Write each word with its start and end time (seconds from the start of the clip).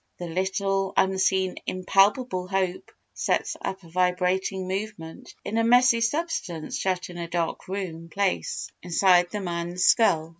The 0.17 0.25
little, 0.25 0.95
unseen 0.97 1.57
impalpable 1.67 2.47
hope 2.47 2.91
sets 3.13 3.55
up 3.61 3.83
a 3.83 3.87
vibrating 3.89 4.67
movement 4.67 5.35
in 5.45 5.59
a 5.59 5.63
messy 5.63 6.01
substance 6.01 6.79
shut 6.79 7.11
in 7.11 7.19
a 7.19 7.27
dark 7.27 7.67
warm 7.67 8.09
place 8.09 8.71
inside 8.81 9.29
the 9.29 9.41
man's 9.41 9.83
skull. 9.83 10.29